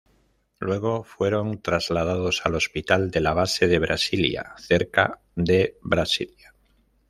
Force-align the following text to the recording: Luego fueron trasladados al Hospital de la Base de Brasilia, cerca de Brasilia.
Luego 0.57 1.03
fueron 1.03 1.61
trasladados 1.61 2.41
al 2.43 2.55
Hospital 2.55 3.11
de 3.11 3.19
la 3.21 3.35
Base 3.35 3.67
de 3.67 3.77
Brasilia, 3.77 4.55
cerca 4.57 5.21
de 5.35 5.77
Brasilia. 5.83 6.55